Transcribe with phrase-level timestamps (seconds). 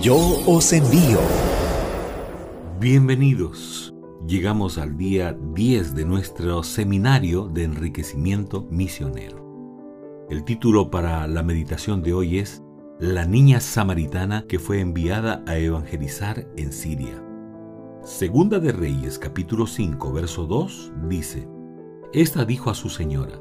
[0.00, 0.16] Yo
[0.46, 1.18] os envío.
[2.78, 3.92] Bienvenidos.
[4.28, 10.26] Llegamos al día 10 de nuestro seminario de enriquecimiento misionero.
[10.30, 12.62] El título para la meditación de hoy es
[13.00, 17.20] La niña samaritana que fue enviada a evangelizar en Siria.
[18.04, 21.48] Segunda de Reyes capítulo 5 verso 2 dice,
[22.12, 23.40] Esta dijo a su señora,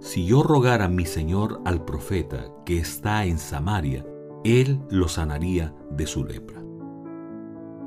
[0.00, 4.06] Si yo rogara a mi señor al profeta que está en Samaria,
[4.44, 6.62] él lo sanaría de su lepra.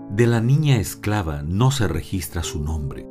[0.10, 3.08] De la niña esclava no se registra su nombre.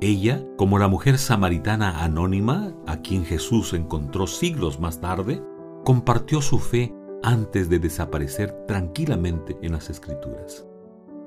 [0.00, 5.42] Ella, como la mujer samaritana anónima, a quien Jesús encontró siglos más tarde,
[5.84, 10.66] compartió su fe antes de desaparecer tranquilamente en las escrituras.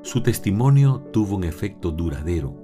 [0.04, 2.56] Su testimonio tuvo un efecto duradero,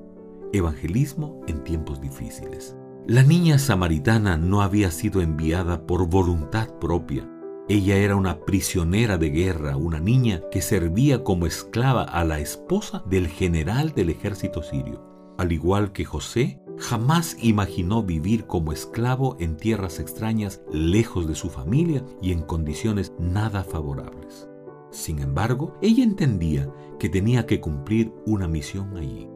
[0.54, 2.76] evangelismo en tiempos difíciles.
[3.06, 7.30] La niña samaritana no había sido enviada por voluntad propia,
[7.70, 13.04] ella era una prisionera de guerra, una niña que servía como esclava a la esposa
[13.06, 15.04] del general del ejército sirio.
[15.38, 21.50] Al igual que José, jamás imaginó vivir como esclavo en tierras extrañas, lejos de su
[21.50, 24.48] familia y en condiciones nada favorables.
[24.90, 29.28] Sin embargo, ella entendía que tenía que cumplir una misión allí.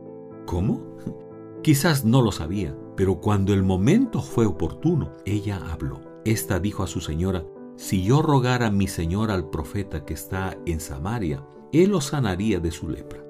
[0.46, 0.82] ¿Cómo?
[1.64, 6.00] Quizás no lo sabía, pero cuando el momento fue oportuno, ella habló.
[6.24, 7.44] Esta dijo a su señora,
[7.82, 11.44] si yo rogara a mi Señor al profeta que está en Samaria,
[11.74, 13.26] él lo sanaría de su lepra.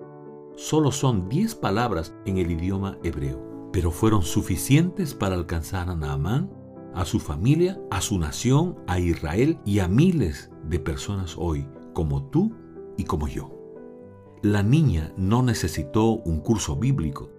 [0.58, 6.52] Solo son diez palabras en el idioma hebreo, pero fueron suficientes para alcanzar a Naamán,
[6.94, 12.26] a su familia, a su nación, a Israel y a miles de personas hoy, como
[12.26, 12.54] tú
[12.98, 13.58] y como yo.
[14.42, 17.32] La niña no necesitó un curso bíblico,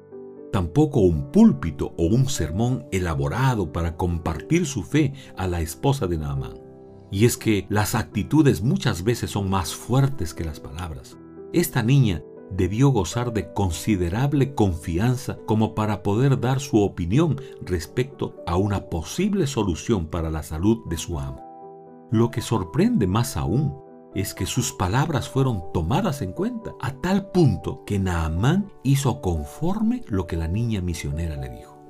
[0.50, 6.16] tampoco un púlpito o un sermón elaborado para compartir su fe a la esposa de
[6.16, 6.72] Naamán.
[7.12, 11.18] Y es que las actitudes muchas veces son más fuertes que las palabras.
[11.52, 18.56] Esta niña debió gozar de considerable confianza como para poder dar su opinión respecto a
[18.56, 22.08] una posible solución para la salud de su amo.
[22.11, 23.74] Lo que sorprende más aún
[24.14, 30.02] es que sus palabras fueron tomadas en cuenta a tal punto que Naamán hizo conforme
[30.08, 31.82] lo que la niña misionera le dijo.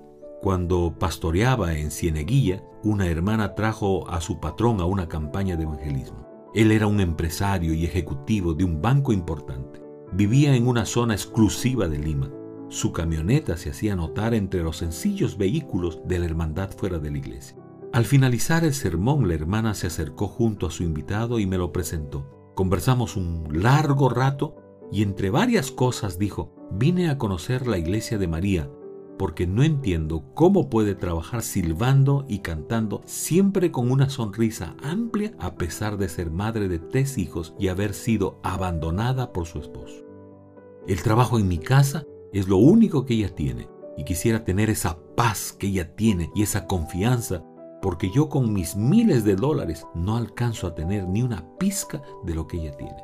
[0.42, 6.26] Cuando pastoreaba en Cieneguilla, una hermana trajo a su patrón a una campaña de evangelismo.
[6.52, 9.80] Él era un empresario y ejecutivo de un banco importante.
[10.12, 12.28] Vivía en una zona exclusiva de Lima.
[12.70, 17.18] Su camioneta se hacía notar entre los sencillos vehículos de la hermandad fuera de la
[17.18, 17.56] iglesia.
[17.92, 21.70] Al finalizar el sermón, la hermana se acercó junto a su invitado y me lo
[21.70, 22.52] presentó.
[22.56, 24.56] Conversamos un largo rato
[24.90, 28.68] y entre varias cosas dijo, vine a conocer la iglesia de María,
[29.18, 35.54] porque no entiendo cómo puede trabajar silbando y cantando siempre con una sonrisa amplia a
[35.54, 40.04] pesar de ser madre de tres hijos y haber sido abandonada por su esposo.
[40.86, 44.98] El trabajo en mi casa es lo único que ella tiene y quisiera tener esa
[45.14, 47.44] paz que ella tiene y esa confianza
[47.82, 52.34] porque yo con mis miles de dólares no alcanzo a tener ni una pizca de
[52.34, 52.96] lo que ella tiene.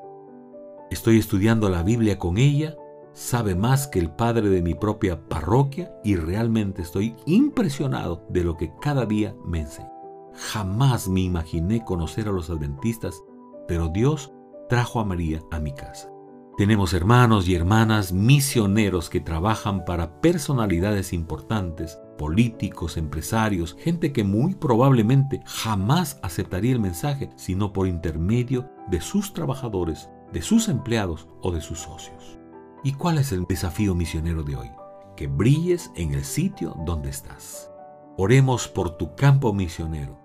[0.91, 2.77] Estoy estudiando la Biblia con ella
[3.19, 8.57] sabe más que el padre de mi propia parroquia y realmente estoy impresionado de lo
[8.57, 9.91] que cada día me enseña.
[10.35, 13.21] Jamás me imaginé conocer a los adventistas,
[13.67, 14.33] pero Dios
[14.69, 16.13] trajo a María a mi casa.
[16.57, 24.55] Tenemos hermanos y hermanas misioneros que trabajan para personalidades importantes, políticos, empresarios, gente que muy
[24.55, 31.51] probablemente jamás aceptaría el mensaje sino por intermedio de sus trabajadores, de sus empleados o
[31.51, 32.38] de sus socios.
[32.85, 34.71] ¿Y cuál es el desafío misionero de hoy?
[35.17, 37.73] Que brilles en el sitio donde estás.
[38.17, 40.17] Oremos por tu campo misionero.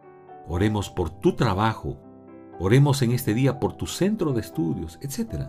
[0.47, 1.97] Oremos por tu trabajo.
[2.59, 5.47] Oremos en este día por tu centro de estudios, etc.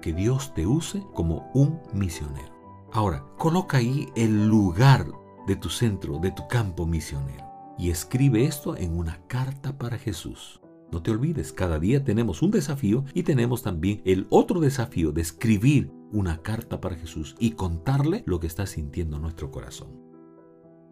[0.00, 2.54] Que Dios te use como un misionero.
[2.92, 5.06] Ahora, coloca ahí el lugar
[5.48, 7.44] de tu centro, de tu campo misionero.
[7.76, 10.60] Y escribe esto en una carta para Jesús.
[10.90, 15.20] No te olvides, cada día tenemos un desafío y tenemos también el otro desafío de
[15.20, 19.88] escribir una carta para Jesús y contarle lo que está sintiendo nuestro corazón.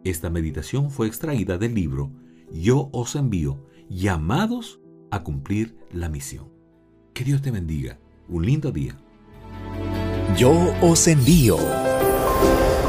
[0.03, 2.11] Esta meditación fue extraída del libro
[2.53, 4.79] Yo os envío, llamados
[5.09, 6.49] a cumplir la misión.
[7.13, 7.99] Que Dios te bendiga.
[8.29, 8.95] Un lindo día.
[10.37, 10.51] Yo
[10.81, 11.57] os envío.